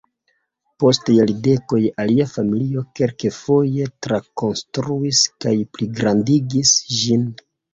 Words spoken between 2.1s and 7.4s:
familio kelkfoje trakonstruis kaj pligrandigis ĝin.